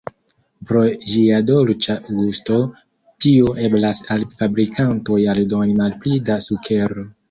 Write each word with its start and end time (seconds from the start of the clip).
Pro 0.69 0.79
ĝia 1.11 1.41
dolĉa 1.49 1.97
gusto, 2.09 2.59
tio 3.27 3.55
eblas 3.69 4.03
al 4.17 4.29
fabrikantoj 4.43 5.23
aldoni 5.39 5.81
malpli 5.85 6.27
da 6.33 6.45
sukero. 6.53 7.13